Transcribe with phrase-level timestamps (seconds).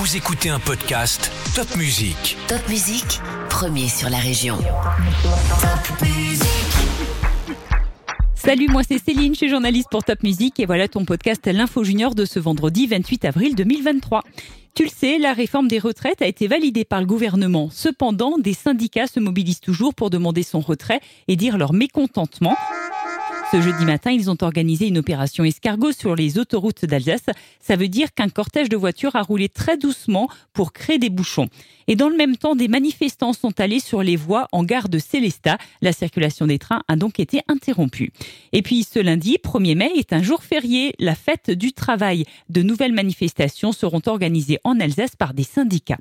[0.00, 2.36] Vous écoutez un podcast Top Music.
[2.46, 3.18] Top Musique,
[3.50, 4.56] premier sur la région.
[8.36, 11.82] Salut, moi c'est Céline, je suis journaliste pour Top Music et voilà ton podcast L'Info
[11.82, 14.22] Junior de ce vendredi 28 avril 2023.
[14.76, 17.68] Tu le sais, la réforme des retraites a été validée par le gouvernement.
[17.72, 22.54] Cependant, des syndicats se mobilisent toujours pour demander son retrait et dire leur mécontentement.
[23.50, 27.24] Ce jeudi matin, ils ont organisé une opération escargot sur les autoroutes d'Alsace.
[27.60, 31.48] Ça veut dire qu'un cortège de voitures a roulé très doucement pour créer des bouchons.
[31.86, 34.98] Et dans le même temps, des manifestants sont allés sur les voies en gare de
[34.98, 35.56] Célestat.
[35.80, 38.12] La circulation des trains a donc été interrompue.
[38.52, 42.26] Et puis ce lundi, 1er mai, est un jour férié, la fête du travail.
[42.50, 45.96] De nouvelles manifestations seront organisées en Alsace par des syndicats.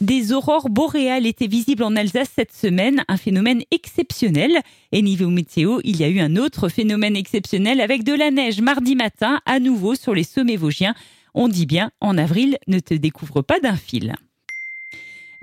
[0.00, 4.60] Des aurores boréales étaient visibles en Alsace cette semaine, un phénomène exceptionnel.
[4.92, 8.62] Et niveau météo, il y a eu un autre phénomène exceptionnel avec de la neige
[8.62, 10.94] mardi matin, à nouveau sur les sommets vosgiens.
[11.34, 14.14] On dit bien, en avril, ne te découvre pas d'un fil.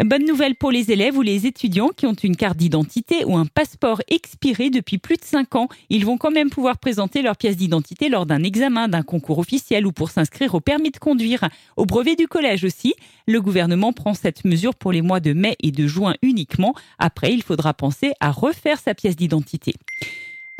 [0.05, 3.47] Bonne nouvelle pour les élèves ou les étudiants qui ont une carte d'identité ou un
[3.47, 5.69] passeport expiré depuis plus de 5 ans.
[5.89, 9.87] Ils vont quand même pouvoir présenter leur pièce d'identité lors d'un examen, d'un concours officiel
[9.87, 11.49] ou pour s'inscrire au permis de conduire.
[11.77, 12.93] Au brevet du collège aussi,
[13.25, 16.75] le gouvernement prend cette mesure pour les mois de mai et de juin uniquement.
[16.99, 19.73] Après, il faudra penser à refaire sa pièce d'identité.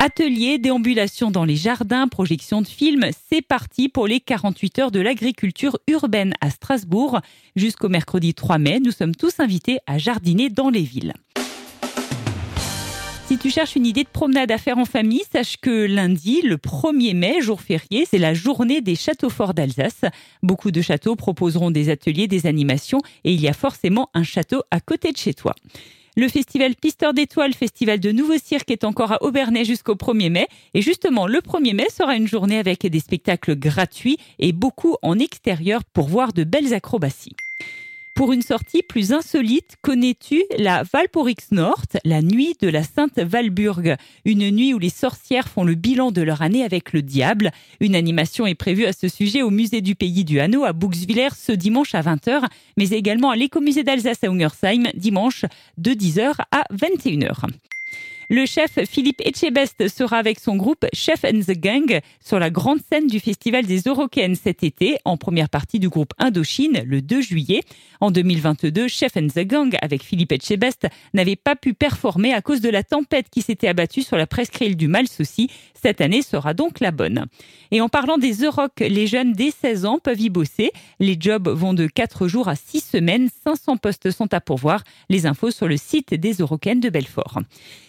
[0.08, 5.02] Ateliers, déambulation dans les jardins, projection de films, c'est parti pour les 48 heures de
[5.02, 7.20] l'agriculture urbaine à Strasbourg.
[7.58, 11.12] Jusqu'au mercredi 3 mai, nous sommes tous invités à jardiner dans les villes.
[13.28, 16.56] Si tu cherches une idée de promenade à faire en famille, sache que lundi, le
[16.56, 20.06] 1er mai, jour férié, c'est la journée des châteaux forts d'Alsace.
[20.42, 24.64] Beaucoup de châteaux proposeront des ateliers, des animations et il y a forcément un château
[24.72, 25.54] à côté de chez toi.
[26.20, 30.48] Le festival Pisteur d'étoiles, festival de nouveau cirque, est encore à Aubernais jusqu'au 1er mai.
[30.74, 35.20] Et justement, le 1er mai sera une journée avec des spectacles gratuits et beaucoup en
[35.20, 37.36] extérieur pour voir de belles acrobaties.
[38.18, 43.96] Pour une sortie plus insolite, connais-tu la Valporix Nord, la nuit de la Sainte Valburg
[44.26, 47.52] Une nuit où les sorcières font le bilan de leur année avec le diable.
[47.80, 51.30] Une animation est prévue à ce sujet au musée du Pays du Hanau à Buxwiller
[51.38, 55.46] ce dimanche à 20h, mais également à l'écomusée d'Alsace à Ungersheim dimanche
[55.78, 57.46] de 10h à 21h.
[58.30, 62.80] Le chef Philippe Etchebest sera avec son groupe Chef and the Gang sur la grande
[62.92, 67.22] scène du Festival des Eurocaines cet été, en première partie du groupe Indochine, le 2
[67.22, 67.62] juillet.
[68.02, 72.60] En 2022, Chef and the Gang, avec Philippe Etchebest, n'avait pas pu performer à cause
[72.60, 75.50] de la tempête qui s'était abattue sur la presqu'île du Mal Souci.
[75.82, 77.26] Cette année sera donc la bonne.
[77.72, 80.72] Et en parlant des Euroc, les jeunes dès 16 ans peuvent y bosser.
[81.00, 83.30] Les jobs vont de 4 jours à 6 semaines.
[83.44, 84.84] 500 postes sont à pourvoir.
[85.10, 87.40] Les infos sur le site des Eurocaines de Belfort.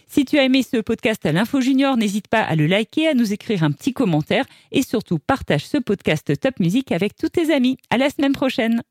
[0.06, 3.14] Si tu as aimé ce podcast à l'Info Junior, n'hésite pas à le liker, à
[3.14, 7.52] nous écrire un petit commentaire et surtout partage ce podcast Top Music avec tous tes
[7.52, 7.76] amis.
[7.90, 8.82] À la semaine prochaine.